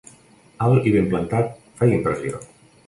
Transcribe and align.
Alt 0.69 0.89
i 0.91 0.95
ben 0.95 1.11
plantat, 1.11 1.55
feia 1.83 2.01
impressió. 2.03 2.45